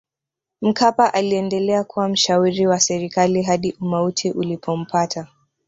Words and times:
mkapa 0.61 1.13
aliendelea 1.13 1.83
kuwa 1.83 2.09
mshauri 2.09 2.67
wa 2.67 2.79
serikali 2.79 3.41
hadi 3.43 3.71
umauti 3.81 4.31
ulipompata 4.31 5.27